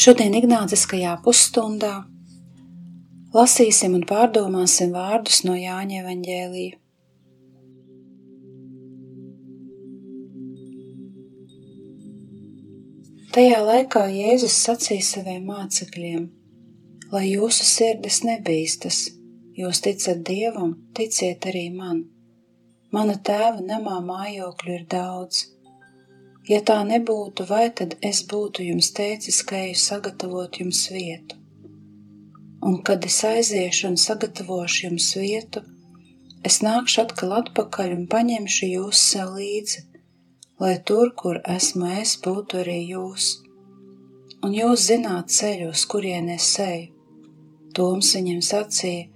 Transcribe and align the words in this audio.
Šodien 0.00 0.32
Ignāciskajā 0.32 1.10
pusstundā 1.20 1.90
lasīsim 3.36 3.98
un 3.98 4.06
pārdomāsim 4.08 4.94
vārdus 4.94 5.42
no 5.44 5.52
Jāņa 5.58 5.98
evaņģēlija. 5.98 6.78
Tajā 13.36 13.60
laikā 13.66 14.06
Jēzus 14.14 14.56
sacīja 14.64 15.04
saviem 15.10 15.44
mācekļiem: 15.52 16.24
Lai 17.12 17.24
jūsu 17.26 17.68
sirdis 17.74 18.22
nebīstas, 18.24 19.02
jūs 19.60 19.84
ticat 19.84 20.24
Dievam, 20.30 20.78
ticiet 20.96 21.52
arī 21.52 21.68
man. 21.76 22.06
Mana 22.88 23.20
tēva 23.20 23.60
namā 23.60 24.00
mājokļu 24.08 24.78
ir 24.80 24.88
daudz 24.96 25.44
Ja 26.48 26.62
tā 26.64 26.78
nebūtu, 26.88 27.44
vai 27.50 27.66
tad 27.76 27.98
es 28.00 28.22
būtu 28.30 28.64
jums 28.64 28.90
teicis, 28.96 29.42
ka 29.44 29.58
eju 29.66 29.76
sagatavot 29.76 30.56
jums 30.62 30.86
vietu? 30.92 31.36
Un 32.64 32.80
kad 32.84 33.04
es 33.04 33.18
aiziešu 33.24 33.90
un 33.90 33.98
sagatavošu 34.00 34.86
jums 34.86 35.10
vietu, 35.20 35.62
es 36.44 36.60
nākšu 36.64 37.04
atkal 37.04 37.36
atpakaļ 37.42 37.94
un 37.98 38.08
paņemšu 38.14 38.70
jūs 38.72 39.04
sev 39.12 39.36
līdzi, 39.36 39.84
lai 40.60 40.74
tur, 40.88 41.12
kur 41.16 41.42
esmu 41.56 41.92
es, 42.00 42.16
būtu 42.24 42.62
arī 42.64 42.80
jūs. 42.88 43.30
Un 44.44 44.56
jūs 44.56 44.88
zināt 44.88 45.28
ceļu, 45.36 45.70
uz 45.76 45.84
kurien 45.84 46.32
es 46.32 46.48
eju. 46.64 46.88
Toms 47.76 48.14
viņam 48.16 48.40
sacīja, 48.42 49.08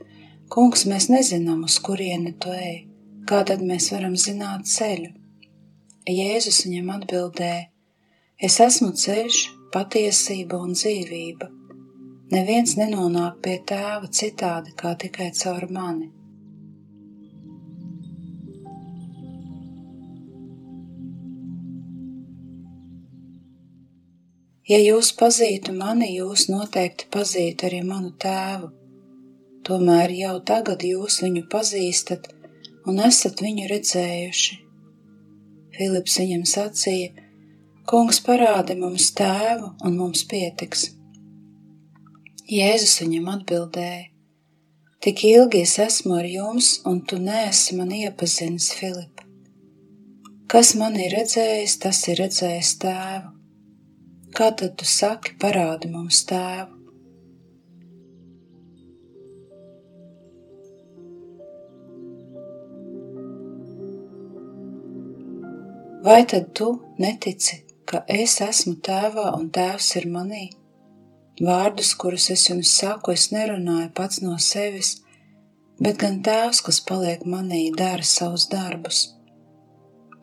kungs, 0.52 0.84
mēs 0.88 1.08
nezinām, 1.10 1.64
uz 1.64 1.80
kurieni 1.84 2.36
tu 2.38 2.52
ej, 2.52 2.84
kā 3.28 3.40
tad 3.48 3.64
mēs 3.64 3.90
varam 3.96 4.14
zināt 4.20 4.68
ceļu? 4.68 5.23
Jēzus 6.12 6.66
viņam 6.66 6.90
atbildēja: 6.98 7.68
Es 8.36 8.58
esmu 8.60 8.90
ceļš, 8.92 9.36
patiesība 9.72 10.58
un 10.60 10.74
dzīvība. 10.76 11.48
Neviens 12.34 12.74
nenonāk 12.76 13.38
pie 13.44 13.54
tēva 13.70 14.10
citādi 14.12 14.74
kā 14.76 14.92
tikai 15.00 15.30
caur 15.38 15.64
mani. 15.70 16.10
Ja 24.68 24.78
jūs 24.80 25.10
pazītu 25.16 25.72
mani, 25.76 26.10
jūs 26.18 26.46
noteikti 26.48 27.08
pazītu 27.12 27.66
arī 27.68 27.80
manu 27.84 28.12
tēvu. 28.20 28.70
Tomēr 29.64 30.12
jau 30.16 30.36
tagad 30.52 30.84
jūs 30.84 31.22
viņu 31.24 31.46
pazīstat 31.52 32.28
un 32.88 33.00
esat 33.08 33.40
viņu 33.44 33.68
redzējuši. 33.72 34.60
Filips 35.76 36.18
viņam 36.20 36.44
sacīja: 36.48 37.12
Kungs 37.90 38.20
parādi 38.24 38.76
mums 38.80 39.10
tēvu, 39.18 39.74
un 39.84 39.96
mums 40.00 40.24
pietiks. 40.30 40.88
Jēzus 42.50 42.98
viņam 43.02 43.30
atbildēja: 43.34 44.04
Tik 45.04 45.24
ilgi 45.28 45.60
es 45.66 45.74
esmu 45.84 46.14
ar 46.16 46.28
jums, 46.28 46.78
un 46.88 47.02
tu 47.04 47.18
neesi 47.20 47.76
man 47.76 47.90
iepazinis, 47.92 48.70
Filip. 48.78 49.20
Kas 50.48 50.74
man 50.80 50.96
ir 50.96 51.12
redzējis, 51.12 51.74
tas 51.82 52.00
ir 52.08 52.22
redzējis 52.22 52.70
tēvu. 52.84 53.32
Kā 54.34 54.48
tad 54.58 54.78
tu 54.80 54.88
saki, 54.88 55.36
parādi 55.42 55.90
mums 55.92 56.22
tēvu? 56.30 56.73
Vai 66.04 66.24
tad 66.26 66.52
tu 66.52 66.66
netici, 67.00 67.62
ka 67.88 68.02
es 68.12 68.34
esmu 68.44 68.74
tēvā 68.84 69.22
un 69.38 69.46
tēvs 69.56 69.86
ir 70.00 70.04
manī? 70.12 70.42
Vārdus, 71.46 71.94
kurus 71.96 72.26
es 72.34 72.44
jums 72.50 72.74
saku, 72.76 73.14
es 73.16 73.30
nerunāju 73.32 73.88
pats 73.96 74.20
no 74.20 74.34
sevis, 74.48 74.90
bet 75.80 75.96
gan 76.04 76.20
tēvs, 76.28 76.60
kas 76.68 76.82
paliek 76.90 77.24
manī, 77.24 77.62
dara 77.80 78.04
savus 78.04 78.44
darbus. 78.52 79.00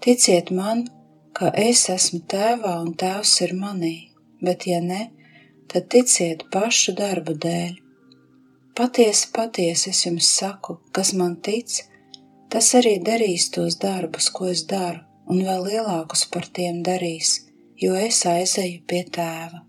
Ticiet 0.05 0.53
man, 0.53 0.85
ka 1.33 1.49
es 1.65 1.87
esmu 1.97 2.21
tēvā 2.29 2.77
un 2.85 2.93
tēvs 2.93 3.35
ir 3.49 3.57
manī, 3.65 3.95
bet 4.37 4.69
ja 4.69 4.85
ne, 4.85 5.03
tad 5.65 5.89
ticiet 5.89 6.45
pašu 6.53 6.93
darbu 7.03 7.39
dēļ. 7.49 7.77
Patiesi, 8.77 9.31
patiesi 9.33 9.95
es 9.97 10.05
jums 10.05 10.29
saku, 10.29 10.77
kas 10.93 11.17
man 11.17 11.39
tic, 11.41 11.87
tas 12.53 12.75
arī 12.77 12.99
darīs 13.01 13.49
tos 13.49 13.81
darbus, 13.81 14.29
ko 14.29 14.53
es 14.53 14.69
daru 14.69 15.07
un 15.31 15.39
vēl 15.47 15.63
lielākus 15.63 16.25
par 16.31 16.47
tiem 16.51 16.81
darīs, 16.83 17.37
jo 17.79 17.95
es 17.95 18.19
aizeju 18.27 18.83
pie 18.87 19.05
tēva. 19.15 19.63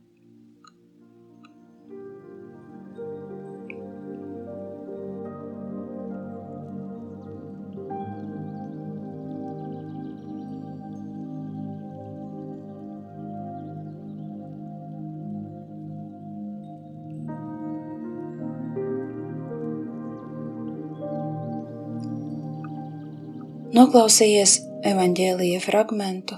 Noklausījies 23.73 24.72
evaņģēlīja 24.83 25.61
fragmentu, 25.63 26.37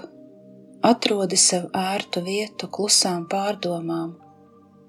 atrodi 0.85 1.37
sev 1.41 1.69
ērtu 1.73 2.21
vietu 2.25 2.69
klusām 2.69 3.25
pārdomām, 3.31 4.11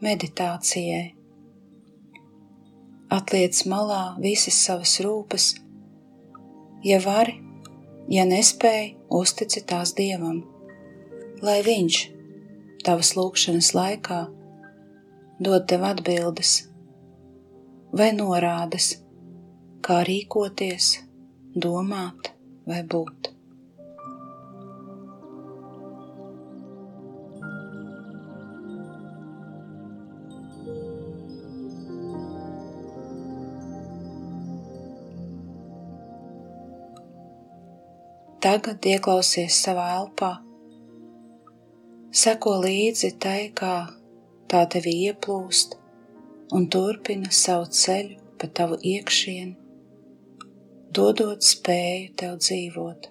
meditācijai. 0.04 1.06
Atliec 3.16 3.62
malā 3.70 4.02
visas 4.20 4.58
savas 4.66 4.98
rūpes, 5.04 5.46
ja 6.84 6.98
vari, 7.04 7.38
ja 8.12 8.26
nespēji, 8.28 8.96
uztici 9.20 9.62
tās 9.64 9.94
Dievam, 9.96 10.42
lai 11.40 11.60
Viņš 11.64 12.00
tavas 12.84 13.14
lūkšanas 13.16 13.72
laikā 13.78 14.18
dod 15.40 15.64
tev 15.70 15.86
atbildes 15.86 16.58
vai 17.96 18.10
norādes, 18.18 18.92
kā 19.86 20.02
rīkoties, 20.04 20.92
domāt 21.56 22.34
vai 22.68 22.82
būt. 22.84 23.35
Tagad 38.47 38.84
ieklausies 38.87 39.57
savā 39.59 39.84
elpā, 39.97 40.28
seko 42.15 42.53
līdzi 42.63 43.09
tai, 43.25 43.48
kā 43.59 43.89
tā 44.47 44.60
tevi 44.71 44.93
ieplūst, 45.09 45.75
un 46.54 46.69
turpina 46.71 47.33
savu 47.34 47.66
ceļu 47.81 48.21
pa 48.39 48.47
tavu 48.60 48.78
iekšienu, 48.93 49.57
dodot 50.95 51.43
spēju 51.43 52.15
tev 52.22 52.39
dzīvot. 52.45 53.10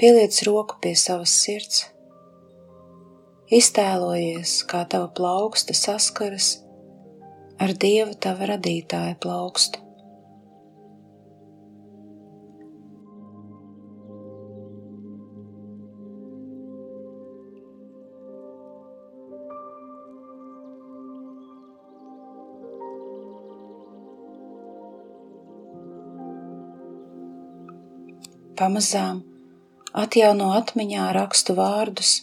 Pieliec 0.00 0.32
roku 0.48 0.78
pie 0.80 0.94
savas 0.96 1.32
sirds. 1.42 1.82
Iztēlojies, 3.52 4.54
kā 4.70 4.80
tava 4.88 5.10
plauksta 5.12 5.76
saskaras 5.76 6.54
ar 7.60 7.76
Dieva 7.84 8.16
tava 8.16 8.48
radītāja 8.54 9.20
plaukstu. 9.20 9.84
pamazām 28.60 29.29
atjauno 29.92 30.52
atmiņā 30.54 31.10
rakstu 31.16 31.56
vārdus, 31.58 32.14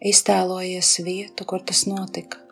iztēlojies 0.00 0.96
vietu, 1.04 1.44
kur 1.48 1.64
tas 1.64 1.84
notika. 1.88 2.42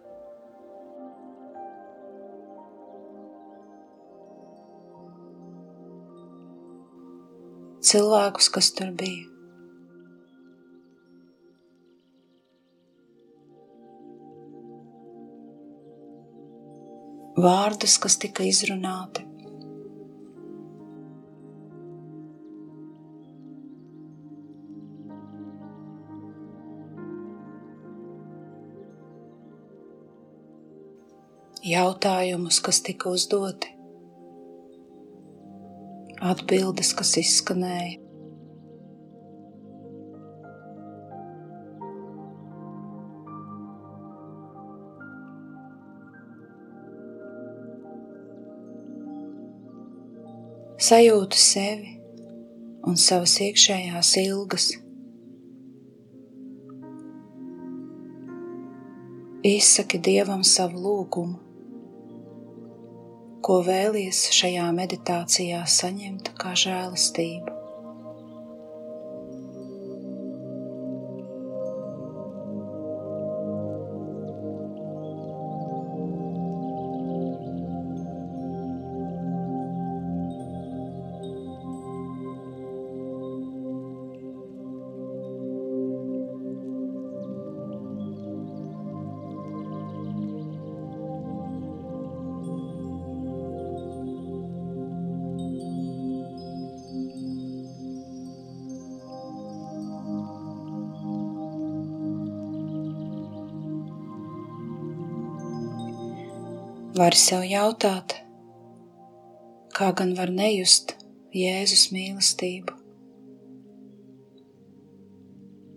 Cilvēkus, 7.84 8.48
kas 8.48 8.70
tur 8.74 8.90
bija. 8.96 9.28
Vārdus, 17.34 17.98
kas 18.00 18.16
tika 18.22 18.46
izrunāti. 18.48 19.33
Jautājumus, 31.64 32.60
kas 32.60 32.82
tika 32.84 33.08
uzdoti, 33.08 33.70
atbildes, 36.20 36.92
kas 36.96 37.16
izskanēja. 37.22 38.00
Sajūtu 50.84 51.38
sevi 51.40 51.94
un 52.84 52.98
savas 53.00 53.38
iekšējās 53.40 54.10
ilgas. 54.20 54.66
Izsaki 59.48 59.96
Dievam 60.04 60.44
savu 60.44 60.82
lūgumu 60.84 61.53
ko 63.44 63.58
vēlies 63.60 64.22
šajā 64.32 64.70
meditācijā 64.72 65.60
saņemt 65.68 66.32
kā 66.40 66.54
žēlastību. 66.64 67.53
Vari 107.14 107.22
sev 107.22 107.44
jautāt, 107.46 108.12
kā 109.70 109.92
gan 109.94 110.16
var 110.18 110.32
nejust 110.34 110.96
Jēzus 111.30 111.84
mīlestību. 111.94 112.74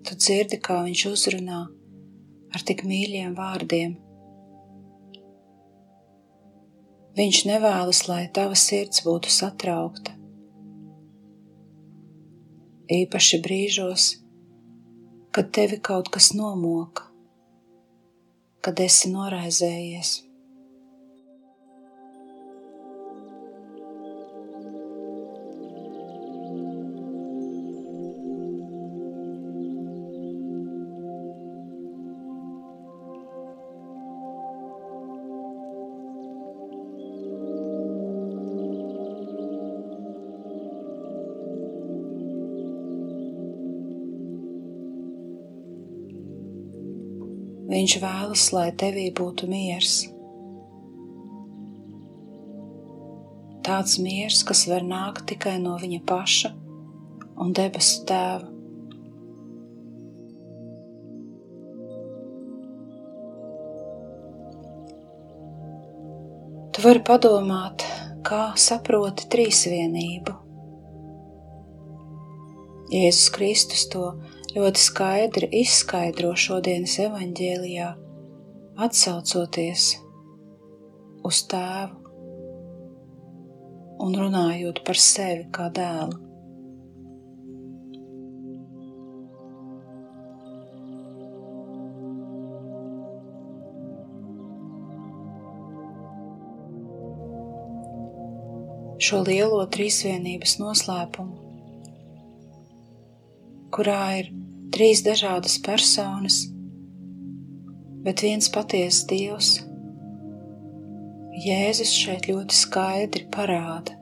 Tu 0.02 0.18
dzirdi, 0.18 0.58
kā 0.58 0.80
viņš 0.88 1.04
uzrunā 1.12 1.60
ar 2.50 2.66
tik 2.66 2.82
mīļiem 2.90 3.38
vārdiem. 3.38 3.94
Viņš 7.22 7.46
nevēlas, 7.54 8.02
lai 8.10 8.24
tava 8.34 8.58
sirds 8.58 9.06
būtu 9.06 9.30
satraukta. 9.30 10.18
Īpaši 12.98 13.44
brīžos, 13.46 14.12
kad 15.30 15.54
tevi 15.54 15.78
kaut 15.78 16.10
kas 16.10 16.34
nomoka, 16.34 17.12
kad 18.66 18.82
esi 18.90 19.14
noraizējies. 19.14 20.24
Viņš 47.78 47.94
vēlas, 48.02 48.44
lai 48.56 48.70
tevī 48.74 49.04
būtu 49.14 49.46
miers. 49.46 50.00
Tāds 53.68 54.00
miers, 54.02 54.40
kas 54.48 54.64
var 54.66 54.82
nākt 54.82 55.28
tikai 55.30 55.60
no 55.62 55.76
viņa 55.78 56.00
paša 56.10 56.50
un 57.44 57.52
debesu 57.54 58.00
tēva. 58.10 58.48
Tu 66.74 66.86
vari 66.88 67.04
padomāt, 67.12 67.86
kā 68.26 68.42
saproti 68.58 69.30
trīsvienību. 69.36 70.34
Jēzus 72.98 73.30
Kristus 73.38 73.86
to 73.94 74.16
ļoti 74.56 74.80
skaidri 74.80 75.50
izskaidro 75.60 76.32
šodienas 76.40 76.96
evaņģēlijā, 77.04 77.88
atsaucoties 78.88 79.90
uz 81.28 81.42
tēvu 81.52 82.08
un 84.06 84.16
runājot 84.16 84.84
par 84.88 85.00
sevi 85.02 85.48
kā 85.52 85.68
dēlu. 85.74 86.24
Šo 99.08 99.22
lielo 99.24 99.62
trīsvienības 99.72 100.58
noslēpumu, 100.60 101.47
kurā 103.78 104.04
ir 104.18 104.30
trīs 104.74 105.04
dažādas 105.06 105.60
personas, 105.62 106.40
bet 108.02 108.24
viens 108.26 108.50
patiesa 108.50 109.06
Dievs. 109.12 109.52
Jēzus 111.38 111.92
šeit 111.94 112.26
ļoti 112.26 112.58
skaidri 112.58 113.28
parāda. 113.30 113.94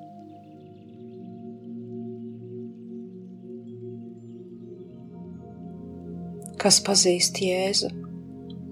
Kas 6.63 6.79
pazīst 6.87 7.43
Jēzu, 7.43 7.91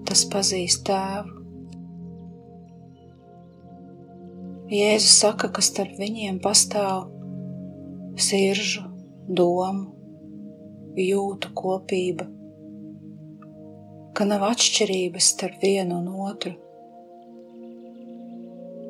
tas 0.08 0.24
pazīst 0.32 0.86
Tēvu. 0.88 1.42
Jēzus 4.72 5.18
saka, 5.20 5.52
ka 5.52 5.62
starp 5.62 6.00
viņiem 6.00 6.40
pastāv 6.42 7.10
siržu, 8.16 8.88
domu, 9.28 9.93
jūtu 11.00 11.50
kopība, 11.58 12.26
ka 14.14 14.26
nav 14.28 14.44
atšķirības 14.46 15.30
starp 15.34 15.62
vienu 15.62 15.96
un 15.98 16.10
otru, 16.28 16.52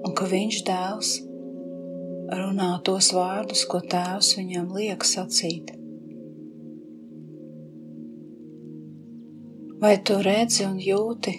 un 0.04 0.12
ka 0.16 0.28
viņš 0.28 0.58
dēls 0.68 1.14
runā 2.34 2.68
tos 2.84 3.08
vārdus, 3.16 3.64
ko 3.68 3.80
tēvs 3.80 4.34
viņam 4.38 4.68
liek 4.76 5.06
sacīt. 5.08 5.73
Vai 9.80 9.96
tu 10.00 10.20
redzi 10.25 10.64
un 10.64 10.76
jūti, 10.80 11.34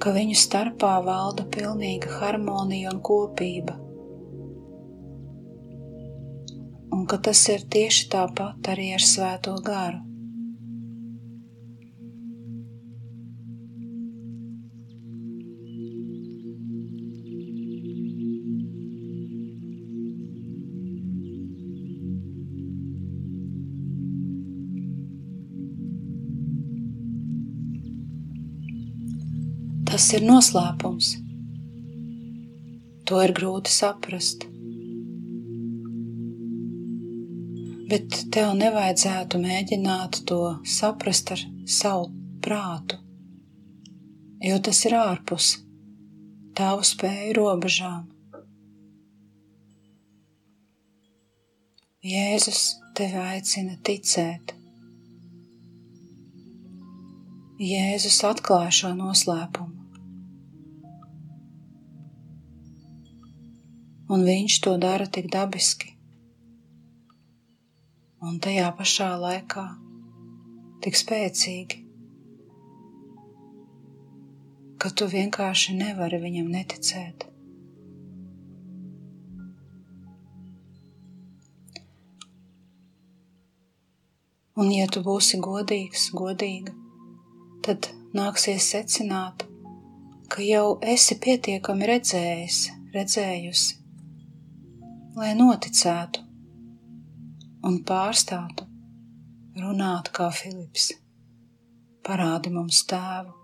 ka 0.00 0.12
viņu 0.16 0.36
starpā 0.36 0.96
valda 1.04 1.44
pilnīga 1.48 2.20
harmonija 2.20 2.92
un 2.92 3.00
kopība? 3.04 3.89
ka 7.10 7.18
tas 7.26 7.40
ir 7.50 7.64
tieši 7.74 8.04
tāpat 8.12 8.68
arī 8.70 8.92
ar 8.94 9.02
Svēto 9.02 9.56
garu. 9.66 9.98
Tas 29.90 30.06
ir 30.14 30.22
noslēpums. 30.22 31.10
To 33.10 33.18
ir 33.26 33.34
grūti 33.34 33.74
saprast. 33.74 34.49
Bet 37.90 38.20
tev 38.30 38.52
nevajadzētu 38.54 39.38
mēģināt 39.42 40.20
to 40.30 40.40
saprast 40.76 41.32
ar 41.34 41.40
savu 41.66 42.06
prātu, 42.44 43.00
jo 44.46 44.60
tas 44.62 44.84
ir 44.86 44.94
ārpus 45.00 45.48
tavu 46.60 46.84
spēju 46.86 47.34
robežām. 47.40 48.06
Jēzus 52.06 52.62
tevi 52.96 53.18
aicina 53.20 53.74
ticēt. 53.84 54.54
Jēzus 57.60 58.22
atklāja 58.24 58.72
šo 58.72 58.94
noslēpumu. 58.96 59.76
Un 64.10 64.24
viņš 64.26 64.60
to 64.64 64.78
dara 64.80 65.06
tik 65.06 65.28
dabiski. 65.30 65.99
Un 68.20 68.34
tajā 68.36 68.66
pašā 68.76 69.06
laikā 69.16 69.62
tik 70.84 70.98
spēcīgi, 71.00 71.78
ka 74.76 74.90
tu 74.92 75.08
vienkārši 75.08 75.76
nevari 75.78 76.20
viņam 76.20 76.50
neticēt. 76.52 77.24
Un, 84.60 84.68
ja 84.76 84.84
tu 84.92 85.00
būsi 85.00 85.40
godīgs, 85.40 86.10
godīga, 86.12 86.76
tad 87.64 87.88
nāksies 88.12 88.68
secināt, 88.74 89.48
ka 90.28 90.44
jau 90.44 90.74
esi 90.84 91.16
pietiekami 91.24 91.88
redzējis, 91.96 92.64
redzējusi, 92.92 93.78
lai 95.16 95.32
noticētu 95.40 96.29
un 97.66 97.80
pārstātu 97.86 98.66
runāt 99.60 100.10
kā 100.16 100.30
Filips. 100.32 100.90
Parādi 102.06 102.52
mums 102.54 102.84
tēvu. 102.88 103.34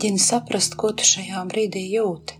Pamēģini 0.00 0.24
saprast, 0.24 0.74
ko 0.80 0.88
tu 0.96 1.04
šajā 1.04 1.40
brīdī 1.44 1.80
jūti. 1.92 2.38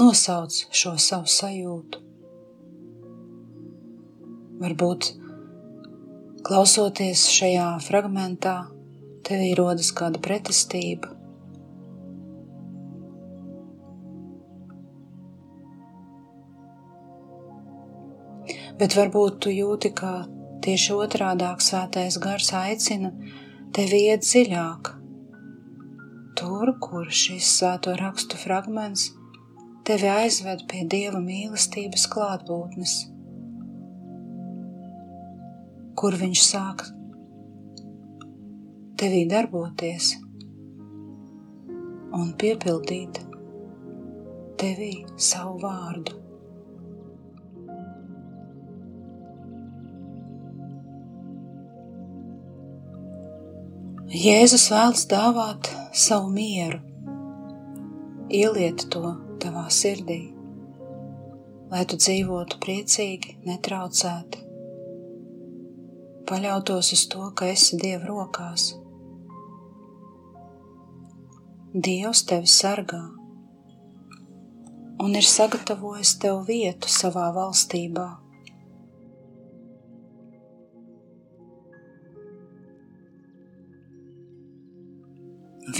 Nosauc 0.00 0.54
šo 0.72 0.92
savu 0.96 1.28
sajūtu. 1.28 1.98
Varbūt 4.62 5.08
klausoties 6.48 7.26
šajā 7.34 7.66
fragmentā, 7.84 8.54
tevī 9.28 9.50
rodas 9.60 9.90
kāda 9.92 10.22
pretestība. 10.24 11.12
Bet 18.80 18.96
varbūt 18.96 19.38
tu 19.44 19.52
jūti, 19.52 19.92
ka 19.92 20.24
tieši 20.64 20.96
otrādāk 21.04 21.60
svētais 21.68 22.16
gars 22.16 22.48
aicina 22.64 23.12
tevi 23.76 24.00
iet 24.08 24.24
dziļāk. 24.26 24.88
Tur, 26.38 26.72
kur 26.82 27.10
šis 27.14 27.46
svēto 27.58 27.92
rakstu 28.00 28.38
fragments 28.40 29.10
tevi 29.86 30.08
aizved 30.10 30.64
pie 30.70 30.82
Dieva 30.90 31.20
mīlestības 31.22 32.06
klātbūtnes, 32.10 32.94
kur 36.00 36.16
viņš 36.18 36.42
sāk 36.46 36.86
tevī 39.00 39.22
darboties 39.30 40.14
un 42.16 42.32
piepildīt 42.40 43.22
tevī 44.60 44.92
savu 45.30 45.60
vārdu. 45.62 46.29
Jēzus 54.10 54.64
vēlas 54.72 55.04
dāvāt 55.06 55.68
savu 55.94 56.32
mieru, 56.34 56.80
ieliet 58.26 58.82
to 58.90 59.12
tavā 59.38 59.68
sirdī, 59.70 60.32
lai 61.70 61.84
tu 61.86 61.94
dzīvotu 62.00 62.58
priecīgi, 62.64 63.36
netraucēti, 63.46 64.40
paļautos 66.26 66.90
uz 66.96 67.04
to, 67.12 67.28
ka 67.38 67.52
esi 67.52 67.78
Dieva 67.78 68.08
rokās. 68.08 68.72
Dievs 71.70 72.24
tevi 72.26 72.50
sargā 72.50 73.04
un 75.06 75.14
ir 75.14 75.30
sagatavojis 75.36 76.16
tev 76.18 76.42
vietu 76.50 76.90
savā 76.90 77.30
valstībā. 77.38 78.08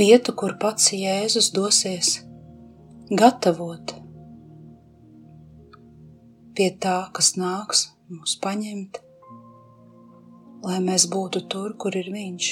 Vietu, 0.01 0.33
kur 0.33 0.57
pats 0.61 0.93
Jēzus 0.97 1.51
dosies 1.53 2.15
gatavot 3.11 3.93
pie 6.57 6.69
tā, 6.85 6.97
kas 7.17 7.35
nāks 7.41 7.87
mūs 8.11 8.37
paņemt, 8.43 9.01
lai 10.65 10.81
mēs 10.85 11.07
būtu 11.13 11.45
tur, 11.53 11.77
kur 11.81 11.97
ir 12.01 12.11
Viņš. 12.15 12.51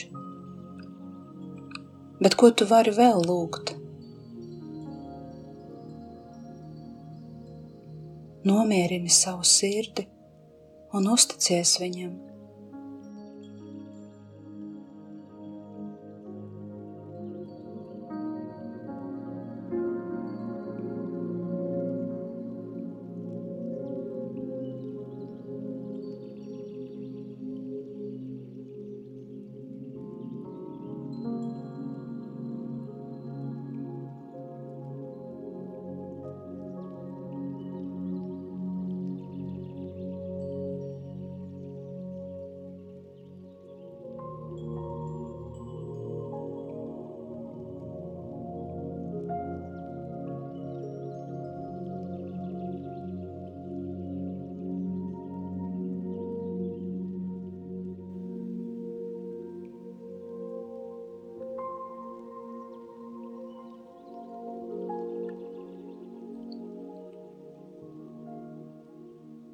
Bet 2.22 2.36
ko 2.40 2.50
tu 2.50 2.68
vari 2.68 2.94
vēl 2.94 3.24
lūgt? 3.28 3.74
Nomierini 8.48 9.12
savu 9.12 9.44
sirdi 9.46 10.08
un 10.96 11.12
uzticies 11.12 11.76
Viņam. 11.82 12.27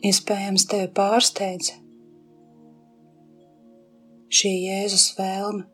Iespējams, 0.04 0.66
tevi 0.68 0.88
pārsteidz 0.92 1.70
šī 4.34 4.50
Jēzus 4.66 5.06
vēlme 5.16 5.64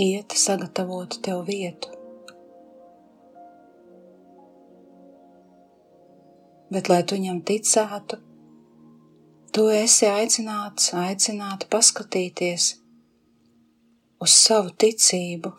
iet, 0.00 0.32
sagatavot 0.38 1.18
tev 1.26 1.42
vietu. 1.48 1.90
Bet, 6.72 6.88
lai 6.88 7.02
tu 7.04 7.18
viņam 7.18 7.42
ticētu, 7.46 8.18
tu 9.52 9.68
esi 9.74 10.08
aicināts, 10.08 10.94
aicināti 11.04 11.68
paskatīties 11.70 12.72
uz 14.24 14.40
savu 14.40 14.72
ticību 14.72 15.52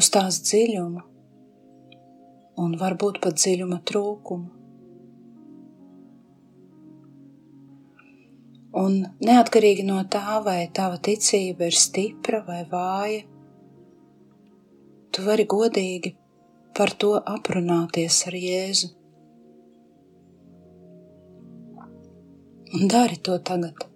uz 0.00 0.10
tās 0.10 0.40
dziļumu 0.48 1.04
un 2.64 2.76
varbūt 2.80 3.20
pat 3.22 3.36
dziļuma 3.38 3.84
trūkumu. 3.86 4.63
Un 8.74 8.96
neatkarīgi 9.22 9.84
no 9.86 10.00
tā, 10.10 10.40
vai 10.42 10.66
tava 10.74 10.98
ticība 10.98 11.68
ir 11.70 11.76
stipra 11.78 12.40
vai 12.46 12.64
vāja, 12.66 13.22
tu 15.14 15.22
vari 15.22 15.46
godīgi 15.46 16.16
par 16.74 16.90
to 16.98 17.14
aprunāties 17.36 18.18
ar 18.26 18.34
Jēzu. 18.34 18.90
Un 22.74 22.88
dari 22.90 23.20
to 23.22 23.38
tagad. 23.38 23.93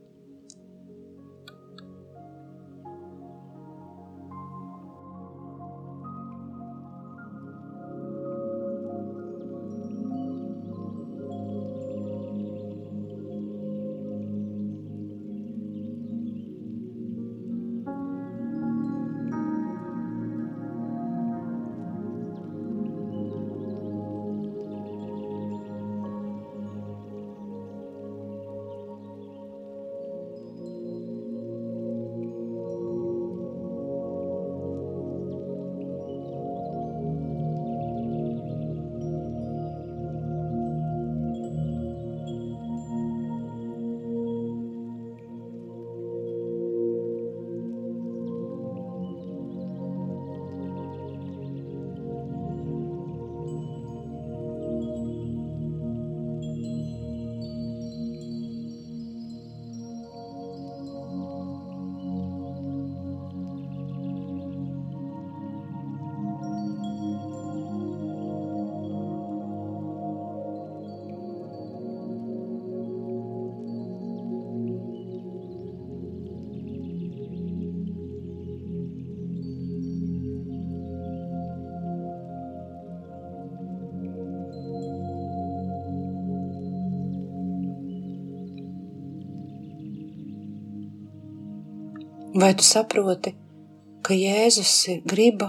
Vai 92.39 92.53
tu 92.55 92.63
saproti, 92.63 93.33
ka 94.07 94.15
Jēzus 94.15 94.73
griba 95.11 95.49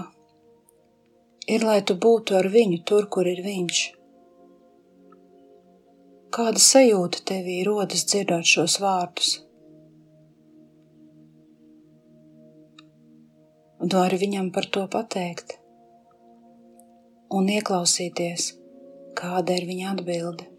ir, 1.46 1.62
lai 1.62 1.76
tu 1.86 1.94
būtu 1.94 2.34
ar 2.34 2.48
viņu 2.50 2.80
tur, 2.90 3.06
kur 3.14 3.30
ir 3.30 3.44
viņš? 3.44 3.82
Kāda 6.34 6.64
sajūta 6.64 7.22
tevī 7.30 7.60
rodas 7.68 8.02
dzirdot 8.10 8.50
šos 8.54 8.80
vārdus? 8.82 9.30
Un 13.78 13.94
vari 13.94 14.18
viņam 14.26 14.50
par 14.58 14.66
to 14.66 14.82
pateikt 14.90 15.60
un 17.30 17.54
ieklausīties, 17.54 18.54
kāda 19.14 19.62
ir 19.62 19.70
viņa 19.70 19.94
atbilde. 19.94 20.49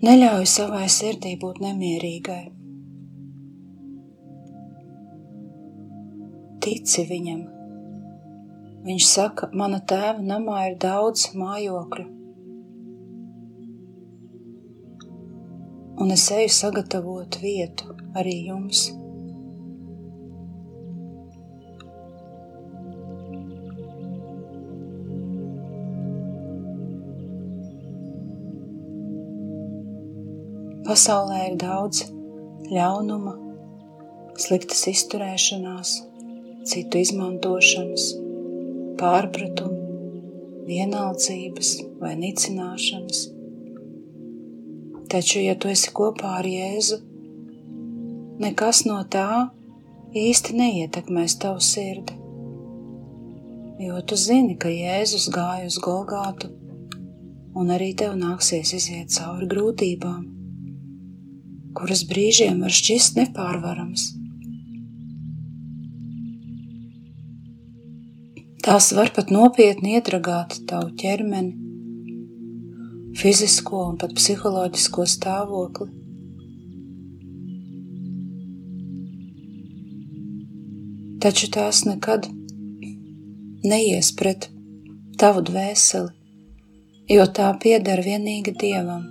Neļauj 0.00 0.46
savai 0.48 0.86
sirdī 0.88 1.34
būt 1.36 1.58
nemierīgai. 1.60 2.44
Tici 6.64 7.04
viņam. 7.08 7.42
Viņš 8.86 9.08
saka, 9.10 9.50
mana 9.52 9.82
tēva 9.92 10.24
namā 10.24 10.62
ir 10.70 10.78
daudz 10.80 11.26
mājokļu. 11.36 12.06
Un 16.00 16.16
es 16.16 16.24
eju 16.32 16.48
sagatavot 16.56 17.36
vietu 17.44 17.92
arī 18.16 18.38
jums. 18.46 18.86
Pasaulē 30.90 31.36
ir 31.46 31.52
daudz 31.54 32.00
ļaunuma, 32.66 33.36
sliktas 34.42 34.80
izturēšanās, 34.90 35.90
citu 36.66 36.98
izmantošanas, 36.98 38.06
pārpratumu, 38.98 40.64
vienaldzības 40.66 41.70
vai 42.00 42.10
nicināšanas. 42.18 43.20
Taču, 45.14 45.44
ja 45.44 45.54
tu 45.54 45.70
esi 45.70 45.92
kopā 45.94 46.32
ar 46.40 46.48
Jēzu, 46.50 46.98
nekas 48.42 48.82
no 48.88 48.98
tā 49.14 49.28
īsti 50.24 50.58
neietekmēs 50.58 51.38
tavu 51.46 51.62
sirdi. 51.68 52.18
Jo 53.86 54.02
tu 54.02 54.18
zini, 54.18 54.58
ka 54.58 54.74
Jēzus 54.74 55.30
gāja 55.30 55.70
uz 55.70 55.78
Golgātu, 55.86 56.50
un 57.54 57.70
arī 57.78 57.92
tev 57.94 58.18
nāksies 58.18 58.74
iziet 58.82 59.14
cauri 59.20 59.46
grūtībām 59.54 60.39
kuras 61.80 62.02
brīžiem 62.04 62.58
var 62.60 62.74
šķist 62.76 63.16
nepārvaramas. 63.16 64.10
Tās 68.60 68.90
var 68.92 69.08
pat 69.16 69.30
nopietni 69.32 69.94
iedragāt 69.96 70.58
tavu 70.68 70.90
ķermeni, 71.00 71.54
fizisko 73.16 73.80
un 73.88 73.96
pat 74.02 74.12
psiholoģisko 74.18 75.06
stāvokli. 75.14 75.88
Taču 81.24 81.48
tās 81.56 81.82
nekad 81.88 82.28
neies 83.64 84.12
pret 84.20 84.50
tavu 85.20 85.42
dvēseli, 85.48 86.12
jo 87.16 87.26
tā 87.40 87.48
pieder 87.64 88.04
vienīgi 88.04 88.54
Dievam. 88.60 89.09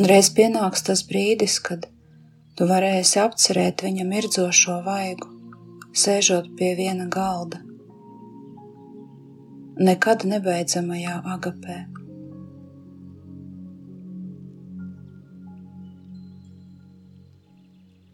Un 0.00 0.06
reiz 0.08 0.30
pienāks 0.32 0.80
tas 0.86 1.02
brīdis, 1.04 1.58
kad 1.60 1.82
tu 2.56 2.64
varēsi 2.64 3.18
apcerēt 3.20 3.82
viņa 3.84 4.04
mirdzošo 4.08 4.78
vaigu, 4.86 5.26
sēžot 6.02 6.46
pie 6.56 6.70
viena 6.78 7.04
galda. 7.12 7.58
Nekad 9.76 10.24
nebeidzamajā 10.30 11.18
agapē. 11.34 11.76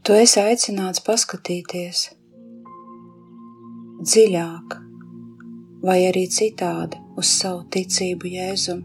Tu 0.03 0.19
esi 0.25 0.43
aicināts 0.43 1.07
paskatīties 1.07 2.03
dziļāk 4.03 4.77
vai 5.87 6.01
arī 6.11 6.27
citādi 6.41 6.99
uz 7.15 7.31
savu 7.39 7.63
ticību 7.79 8.35
Jēzum. 8.35 8.85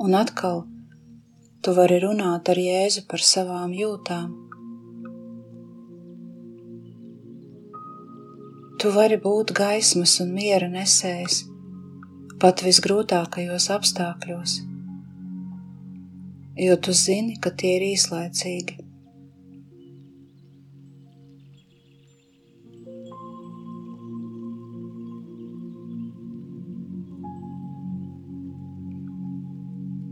Un 0.00 0.14
atkal 0.16 0.62
tu 1.60 1.72
vari 1.76 1.98
runāt 2.00 2.48
ar 2.48 2.58
Jēzu 2.58 3.02
par 3.08 3.20
savām 3.30 3.74
jūtām. 3.76 4.30
Tu 8.80 8.92
vari 8.94 9.18
būt 9.20 9.52
gaismas 9.58 10.16
un 10.24 10.32
miera 10.32 10.70
nesējs 10.72 11.42
pat 12.40 12.64
visgrūtākajos 12.64 13.66
apstākļos, 13.76 14.54
jo 16.64 16.78
tu 16.86 16.96
zini, 16.96 17.36
ka 17.36 17.52
tie 17.52 17.74
ir 17.76 17.90
īslaicīgi. 17.90 18.89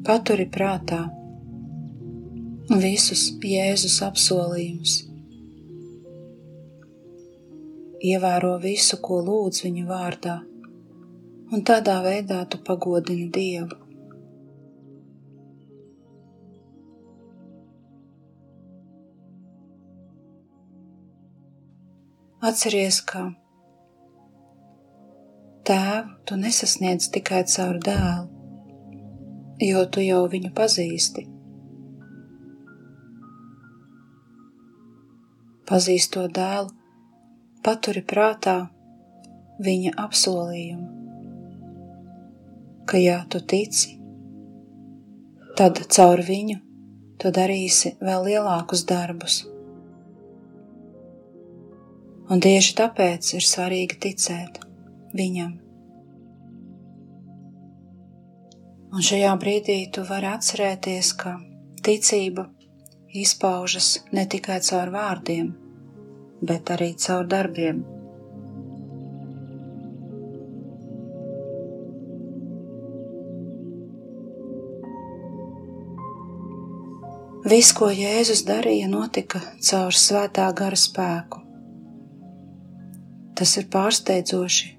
Paturi 0.09 0.47
prātā 0.49 1.03
visus 2.81 3.27
Jēzus 3.44 3.99
apsolījumus. 4.07 4.92
Ievēro 8.09 8.55
visu, 8.62 8.97
ko 9.05 9.18
lūdz 9.27 9.61
viņa 9.66 9.85
vārdā, 9.90 10.37
un 11.53 11.66
tādā 11.71 11.99
veidā 12.07 12.38
tu 12.49 12.62
pagodini 12.64 13.27
Dievu. 13.37 13.77
Atceries, 22.49 23.03
ka 23.12 23.27
tēvu 25.68 26.18
tu 26.25 26.40
nesasniedz 26.47 27.12
tikai 27.12 27.44
caur 27.53 27.77
dēlu, 27.85 28.38
jo 29.61 29.85
tu 29.90 30.03
jau 30.05 30.23
viņu 30.31 30.53
pazīsti. 30.55 31.27
Pazīstot 35.68 36.33
dēlu, 36.33 36.71
paturi 37.64 38.03
prātā 38.07 38.57
viņa 39.61 39.92
apsolījumu, 40.01 40.88
ka, 42.88 42.97
ja 43.03 43.18
tu 43.29 43.42
tici, 43.44 43.99
tad 45.59 45.83
caur 45.92 46.23
viņu 46.25 46.62
tu 47.18 47.35
darīsi 47.35 47.97
vēl 48.01 48.31
lielākus 48.31 48.87
darbus. 48.88 49.42
Un 52.29 52.42
tieši 52.44 52.75
tāpēc 52.79 53.35
ir 53.37 53.44
svarīgi 53.44 53.99
ticēt 54.05 54.61
viņam. 55.16 55.67
Un 58.88 59.05
šajā 59.05 59.35
brīdī 59.37 59.74
tu 59.92 60.01
vari 60.09 60.31
atcerēties, 60.31 61.12
ka 61.20 61.35
ticība 61.85 62.46
izpaužas 63.12 63.88
ne 64.16 64.24
tikai 64.24 64.62
caur 64.64 64.88
vārdiem, 64.94 65.51
bet 66.40 66.70
arī 66.72 66.94
caur 66.96 67.27
darbiem. 67.29 67.83
Viss, 77.48 77.74
ko 77.77 77.90
Jēzus 77.92 78.42
darīja, 78.48 78.88
notika 78.92 79.40
caur 79.64 79.94
svētā 79.96 80.48
gara 80.57 80.77
spēku. 80.77 81.42
Tas 83.37 83.53
ir 83.61 83.68
pārsteidzoši, 83.72 84.72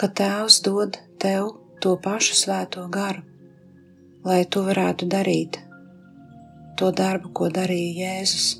ka 0.00 0.10
Tēvs 0.20 0.58
dod 0.66 0.98
tev 1.22 1.52
to 1.84 1.98
pašu 2.00 2.32
svēto 2.38 2.86
garu, 2.88 3.20
lai 4.24 4.44
tu 4.48 4.62
varētu 4.64 5.04
darīt 5.04 5.58
to 6.80 6.88
darbu, 6.96 7.28
ko 7.36 7.50
darīja 7.52 8.20
Jēzus. 8.24 8.52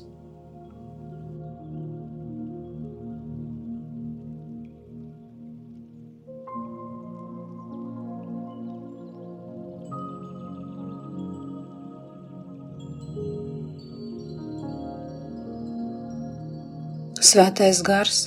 Svētais 17.25 17.81
gars 17.83 18.21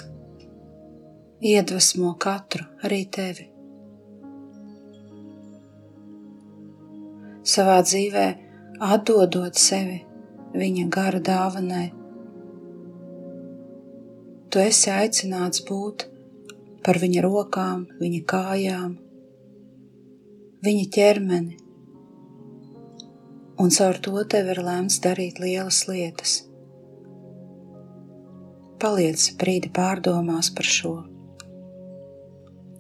iedvesmo 1.41 2.17
katru, 2.21 2.67
arī 2.85 3.07
tevi. 3.15 3.48
Savā 7.59 7.81
dzīvē, 7.83 8.27
atdodot 8.79 9.59
sevi 9.59 10.05
viņa 10.55 10.85
gara 10.95 11.19
dāvanai. 11.19 11.89
Tu 14.49 14.63
esi 14.63 14.93
aicināts 14.95 15.65
būt 15.69 16.07
par 16.87 17.01
viņa 17.03 17.25
rokām, 17.25 17.87
viņa 18.01 18.21
kājām, 18.33 18.93
viņa 20.65 20.85
ķermeni, 20.95 21.59
un 23.59 23.75
caur 23.75 23.99
to 24.07 24.23
tev 24.35 24.53
ir 24.55 24.63
lēmts 24.65 25.01
darīt 25.05 25.43
lielas 25.43 25.83
lietas. 25.91 26.39
Paliec 28.79 29.27
brīdi 29.41 29.73
pārdomās 29.75 30.53
par 30.55 30.71
šo. 30.79 30.95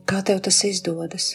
Kā 0.09 0.23
tev 0.25 0.41
tas 0.47 0.62
izdodas? 0.64 1.33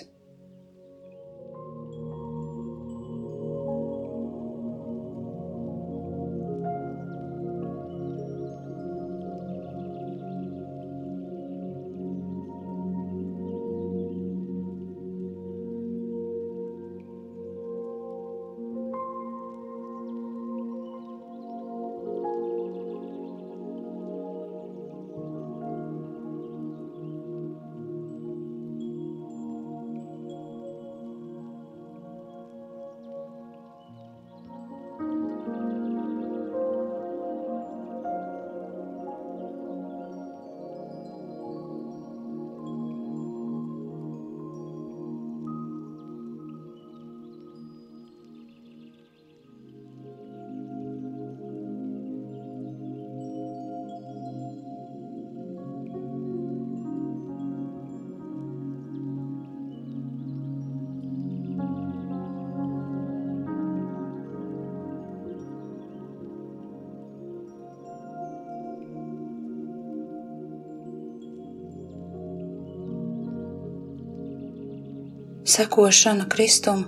Sekošana 75.53 76.25
Kristum 76.33 76.79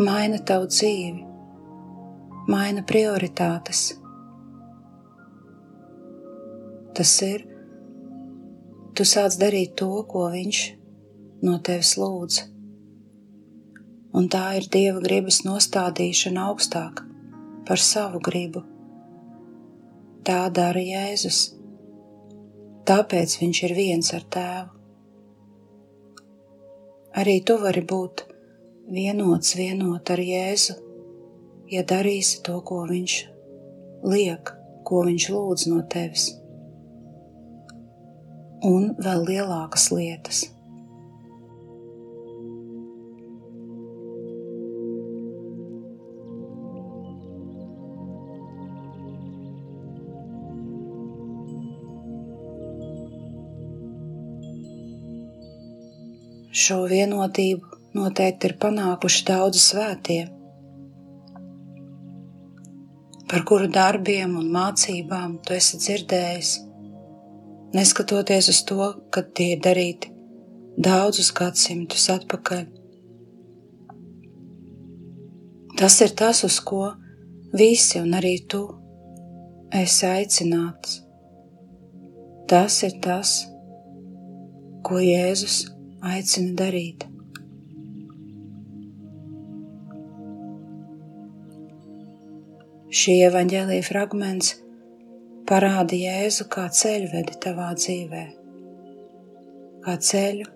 maina 0.00 0.38
tavu 0.48 0.64
dzīvi, 0.70 1.24
maina 2.48 2.80
prioritātes. 2.88 3.80
Tas 6.96 7.12
ir, 7.26 7.44
tu 8.96 9.04
sāc 9.10 9.36
darīt 9.42 9.74
to, 9.82 9.90
ko 10.08 10.22
viņš 10.32 10.60
no 11.44 11.58
tevis 11.68 11.90
lūdz. 12.00 12.38
Un 14.16 14.30
tā 14.32 14.46
ir 14.62 14.70
Dieva 14.78 15.04
gribas 15.04 15.42
nostādīšana 15.50 16.48
augstāk 16.48 17.04
par 17.68 17.84
savu 17.90 18.22
gribu. 18.30 18.64
Tā 20.24 20.40
dara 20.62 20.86
Jēzus. 20.86 21.44
Tāpēc 22.88 23.38
viņš 23.44 23.64
ir 23.68 23.78
viens 23.82 24.16
ar 24.16 24.24
tēvu. 24.38 24.77
Arī 27.18 27.38
tu 27.42 27.56
vari 27.58 27.82
būt 27.82 28.26
vienots, 28.94 29.56
vienot 29.58 30.10
ar 30.14 30.20
Jēzu, 30.22 30.76
ja 31.72 31.82
darīsi 31.82 32.42
to, 32.46 32.60
ko 32.62 32.84
viņš 32.90 33.16
liek, 34.06 34.52
ko 34.86 35.02
viņš 35.08 35.30
lūdz 35.34 35.66
no 35.72 35.80
tevis 35.90 36.30
un 38.64 38.94
vēl 38.98 39.24
lielākas 39.28 39.90
lietas. 39.94 40.44
Šo 56.68 56.82
vienotību 56.84 57.78
noteikti 57.96 58.48
ir 58.50 58.52
panākuši 58.60 59.22
daudzi 59.24 59.60
svētie, 59.62 60.16
par 63.30 63.44
kuru 63.48 63.70
darbiem 63.72 64.34
un 64.36 64.50
mācībām 64.52 65.38
tu 65.46 65.54
esi 65.56 65.78
dzirdējis 65.80 66.50
neskatoties 67.72 68.50
uz 68.52 68.60
to, 68.68 68.88
ka 69.08 69.22
tie 69.22 69.54
ir 69.54 69.62
darīti 69.64 70.12
daudzus 70.88 71.30
gadsimtus 71.38 72.04
atpakaļ. 72.18 72.66
Tas 75.80 75.98
ir 76.04 76.12
tas, 76.20 76.44
uz 76.50 76.60
ko 76.68 76.82
visi 77.56 78.02
un 78.02 78.12
arī 78.20 78.34
tu 78.44 78.60
esi 79.80 80.04
aicināts. 80.10 81.00
Tas 82.52 82.82
ir 82.84 83.00
tas, 83.08 83.38
ko 84.84 85.00
Jēzus 85.00 85.77
aicina 86.04 86.54
darīt. 86.58 87.06
Šī 92.88 93.18
evaņģēlīja 93.26 93.84
fragments 93.84 94.54
Parādi 95.48 96.02
Jēzu 96.04 96.46
kā 96.52 96.66
ceļvedi 96.72 97.36
tavā 97.44 97.68
dzīvē, 97.76 98.24
kā 99.84 99.94
ceļu, 100.08 100.48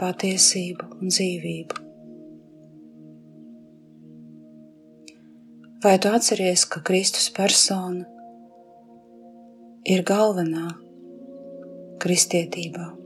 patiesību 0.00 0.90
un 1.00 1.14
dzīvību. 1.14 1.82
Vai 5.86 5.96
tu 6.02 6.10
atceries, 6.10 6.66
ka 6.66 6.82
Kristus 6.86 7.30
persona 7.30 8.06
ir 9.86 10.02
galvenā 10.06 10.68
kristietībā? 12.02 13.05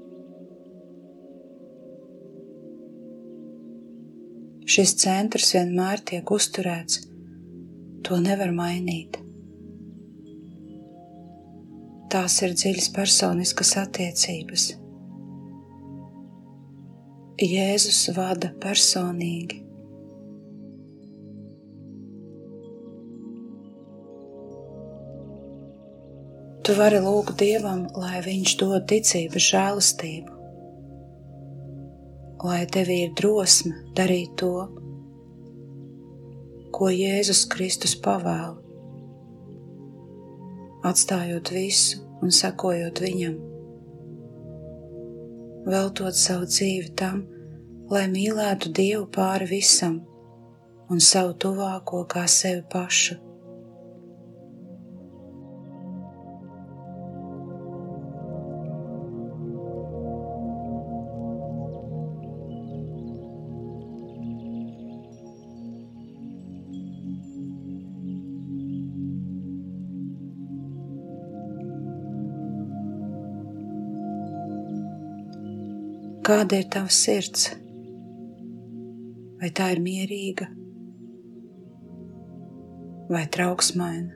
Šis 4.70 4.92
centrs 5.02 5.48
vienmēr 5.56 5.98
tiek 6.06 6.30
uzturēts, 6.30 7.00
to 8.06 8.18
nevar 8.22 8.52
mainīt. 8.54 9.16
Tās 12.10 12.36
ir 12.46 12.54
dziļas 12.54 12.86
personiskas 12.94 13.72
attiecības. 13.80 14.68
Jēzus 17.40 17.98
vada 18.14 18.52
personīgi. 18.62 19.58
Tu 26.62 26.76
vari 26.78 27.00
lūgt 27.02 27.40
Dievam, 27.42 27.88
lai 27.98 28.20
Viņš 28.22 28.58
dod 28.60 28.86
ticības 28.92 29.48
žēlastību, 29.50 30.39
lai 32.44 32.64
tev 32.72 32.88
ir 32.92 33.12
drosme 33.16 33.74
darīt 33.96 34.36
to, 34.40 34.54
ko 36.72 36.88
Jēzus 36.88 37.44
Kristus 37.52 37.96
pavēla 38.00 38.56
atstājot 40.88 41.52
visu 41.52 42.00
un 42.24 42.32
sekojot 42.32 43.02
viņam, 43.04 43.34
veltot 45.68 46.16
savu 46.16 46.48
dzīvi 46.48 46.94
tam, 46.96 47.24
lai 47.92 48.06
mīlētu 48.08 48.72
Dievu 48.76 49.08
pāri 49.12 49.50
visam 49.50 49.98
un 50.90 51.02
savu 51.04 51.36
tuvāko 51.44 52.06
kā 52.08 52.24
sevi 52.30 52.64
pašu. 52.72 53.29
Kāda 76.20 76.60
ir 76.60 76.66
tava 76.72 76.92
sirds? 76.92 77.48
Vai 79.40 79.48
tā 79.56 79.70
ir 79.72 79.80
mierīga 79.80 80.50
vai 83.10 83.24
trauksmaina? 83.34 84.14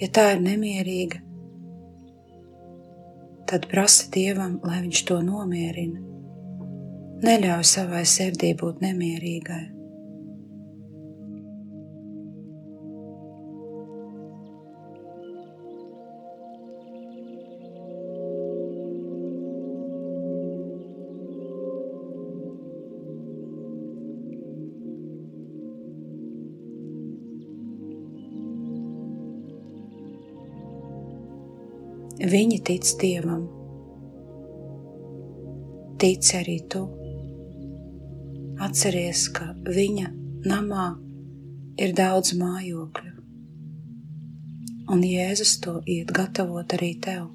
Ja 0.00 0.08
tā 0.12 0.26
ir 0.34 0.42
nemierīga, 0.44 1.22
tad 3.48 3.66
prasa 3.70 4.10
Dievam, 4.12 4.58
lai 4.64 4.82
Viņš 4.84 5.02
to 5.08 5.22
nomierina. 5.24 6.02
Neļauj 7.24 7.64
savai 7.64 8.04
sirdī 8.08 8.52
būt 8.60 8.82
nemierīgai. 8.84 9.75
Viņi 32.26 32.56
tic 32.66 32.88
Dievam. 32.98 33.42
Tic 36.02 36.30
arī 36.34 36.56
tu. 36.72 36.80
Atceries, 38.66 39.28
ka 39.36 39.52
viņa 39.62 40.08
namā 40.50 40.86
ir 41.78 41.94
daudz 41.94 42.32
mājokļu, 42.40 43.12
un 44.90 45.06
Jēzus 45.06 45.54
to 45.62 45.78
iet 45.86 46.10
gatavot 46.18 46.74
arī 46.74 46.92
tev. 47.06 47.28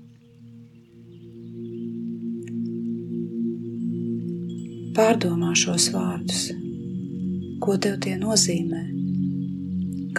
Pārdomā 4.98 5.56
šos 5.56 5.88
vārdus, 5.96 6.50
ko 7.64 7.80
tev 7.80 8.02
tie 8.04 8.18
nozīmē, 8.20 8.88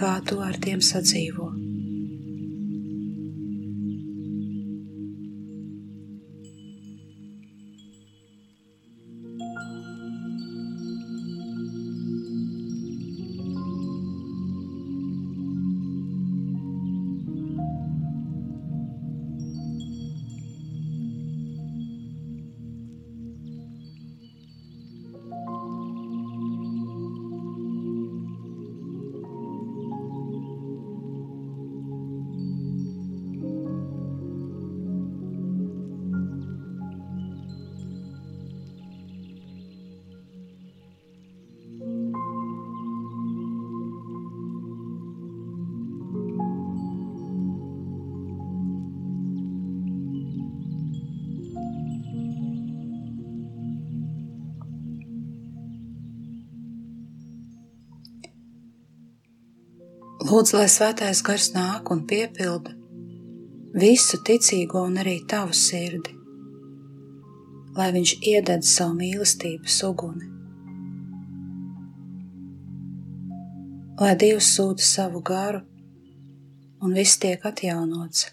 kā 0.01 0.15
tu 0.25 0.41
ar 0.41 0.57
tiem 0.65 0.81
sadzīvo. 0.81 1.62
Lūdzu, 60.43 60.57
lai 60.59 60.67
svētais 60.67 61.21
gars 61.23 61.45
nāk 61.55 61.87
un 61.93 62.01
piepilda 62.03 62.73
visu 63.79 64.17
ticīgo 64.27 64.81
un 64.89 64.97
arī 64.99 65.13
tavu 65.23 65.55
sirdi, 65.55 66.11
lai 67.77 67.85
viņš 67.95 68.11
iededz 68.27 68.73
savu 68.73 68.97
mīlestības 68.97 69.77
uguni. 69.87 70.27
Lai 74.03 74.11
Dievs 74.19 74.51
sūta 74.57 74.83
savu 74.83 75.23
garu 75.23 75.63
un 76.83 76.91
viss 76.99 77.23
tiek 77.23 77.47
atjaunots, 77.47 78.27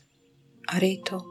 arī 0.66 0.96
tu. 1.06 1.22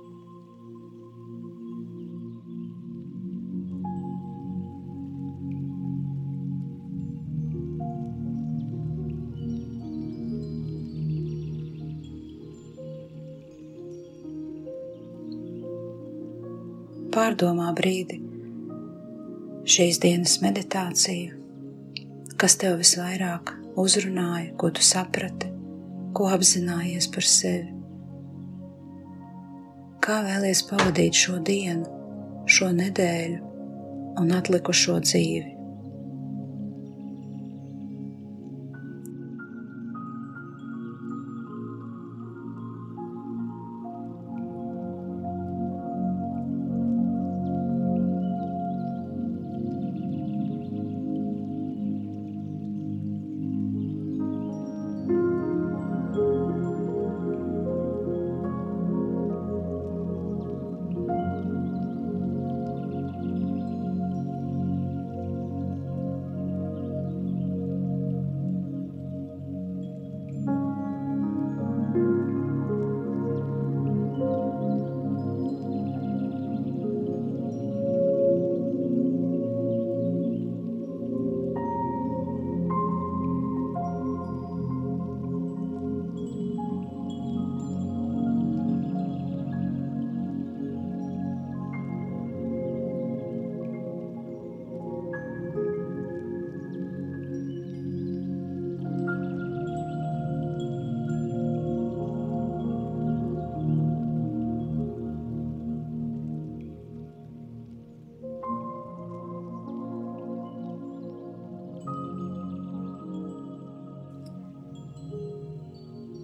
Pārdomā 17.40 17.72
brīdi 17.72 18.18
šīs 19.64 20.00
dienas 20.04 20.40
meditāciju, 20.44 21.38
kas 22.36 22.58
tev 22.60 22.80
visvairāk 22.82 23.54
uzrunāja, 23.80 24.52
ko 24.60 24.68
tu 24.76 24.84
saprati, 24.84 25.48
ko 26.12 26.28
apzinājies 26.34 27.08
par 27.14 27.24
sevi. 27.24 27.72
Kā 30.04 30.20
vēlies 30.26 30.66
pavadīt 30.68 31.16
šo 31.16 31.40
dienu, 31.40 31.88
šo 32.44 32.74
nedēļu 32.76 33.40
un 34.20 34.36
atlikušo 34.36 35.00
dzīvi? 35.08 35.59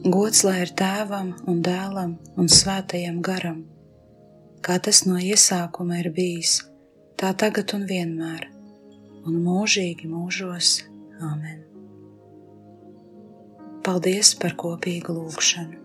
Gods 0.06 0.44
lai 0.46 0.60
ir 0.62 0.70
tēvam 0.78 1.32
un 1.50 1.64
dēlam 1.66 2.12
un 2.38 2.50
svētajam 2.56 3.24
garam, 3.26 3.64
kā 4.62 4.76
tas 4.88 5.00
no 5.08 5.16
iesākuma 5.18 5.98
ir 5.98 6.12
bijis, 6.14 6.60
tā 7.18 7.32
tagad 7.34 7.74
un 7.74 7.88
vienmēr, 7.90 8.44
un 9.26 9.40
mūžīgi 9.48 10.06
mūžos. 10.12 10.76
Āmen! 11.26 11.64
Paldies 13.82 14.36
par 14.38 14.54
kopīgu 14.62 15.18
lūgšanu! 15.18 15.85